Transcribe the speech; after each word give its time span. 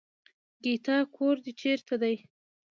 ګيتا 0.63 0.97
کور 1.15 1.35
دې 1.43 1.51
چېرته 1.61 1.93
دی. 2.01 2.15